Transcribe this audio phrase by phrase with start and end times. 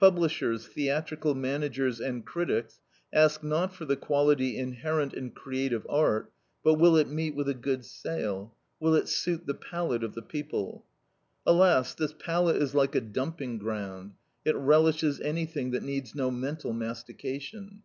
[0.00, 2.80] Publishers, theatrical managers, and critics
[3.12, 6.32] ask not for the quality inherent in creative art,
[6.64, 10.22] but will it meet with a good sale, will it suit the palate of the
[10.22, 10.86] people?
[11.44, 16.72] Alas, this palate is like a dumping ground; it relishes anything that needs no mental
[16.72, 17.82] mastication.